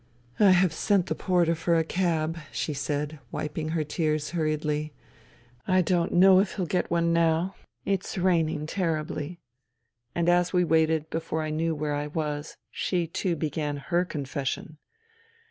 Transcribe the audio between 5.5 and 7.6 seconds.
I don't know if he'll get one now.